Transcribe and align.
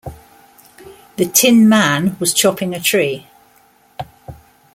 The 1.17 1.25
Tinman 1.27 2.19
was 2.19 2.33
chopping 2.33 2.73
a 2.73 2.79
tree. 2.79 3.27